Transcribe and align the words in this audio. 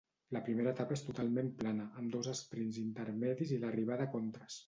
La 0.35 0.39
primera 0.45 0.71
etapa 0.75 0.95
és 0.99 1.03
totalment 1.09 1.51
plana, 1.59 1.85
amb 2.03 2.15
dos 2.17 2.31
esprints 2.33 2.81
intermedis 2.87 3.55
i 3.59 3.63
l'arribada 3.65 4.09
a 4.09 4.13
Contres. 4.19 4.59